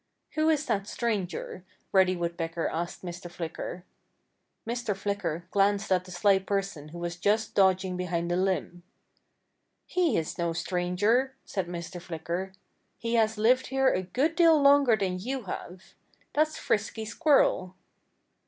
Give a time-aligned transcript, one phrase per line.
[0.31, 3.29] "Who is that stranger?" Reddy Woodpecker asked Mr.
[3.29, 3.85] Flicker.
[4.65, 4.95] Mr.
[4.97, 8.81] Flicker glanced at the sly person who was just dodging behind a limb.
[9.85, 12.01] "He's no stranger," said Mr.
[12.01, 12.51] Flicker.
[12.97, 15.93] "He has lived here a good deal longer than you have.
[16.33, 17.75] That's Frisky Squirrel."